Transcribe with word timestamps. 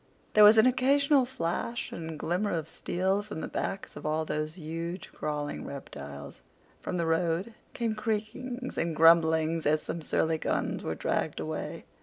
There 0.33 0.43
was 0.43 0.57
an 0.57 0.65
occasional 0.65 1.27
flash 1.27 1.91
and 1.91 2.17
glimmer 2.17 2.51
of 2.51 2.67
steel 2.67 3.21
from 3.21 3.39
the 3.41 3.47
backs 3.47 3.95
of 3.95 4.03
all 4.03 4.25
these 4.25 4.55
huge 4.57 5.11
crawling 5.13 5.63
reptiles. 5.63 6.41
From 6.79 6.97
the 6.97 7.05
road 7.05 7.53
came 7.75 7.93
creakings 7.93 8.79
and 8.79 8.95
grumblings 8.95 9.67
as 9.67 9.83
some 9.83 10.01
surly 10.01 10.39
guns 10.39 10.81
were 10.81 10.95
dragged 10.95 11.39
away. 11.39 11.85